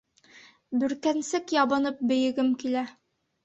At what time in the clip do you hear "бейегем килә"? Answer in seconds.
2.13-2.87